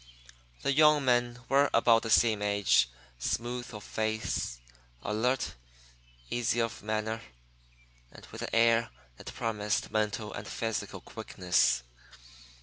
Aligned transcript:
The 0.63 0.73
young 0.73 1.05
men 1.05 1.43
were 1.47 1.69
about 1.75 2.01
the 2.01 2.09
same 2.09 2.41
age, 2.41 2.89
smooth 3.19 3.71
of 3.71 3.83
face, 3.83 4.57
alert, 5.03 5.53
easy 6.31 6.59
of 6.59 6.81
manner, 6.81 7.21
and 8.11 8.25
with 8.31 8.41
an 8.41 8.49
air 8.51 8.89
that 9.17 9.31
promised 9.31 9.91
mental 9.91 10.33
and 10.33 10.47
physical 10.47 11.01
quickness. 11.01 11.83